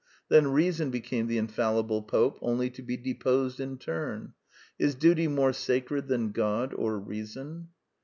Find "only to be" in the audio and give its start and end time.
2.41-2.97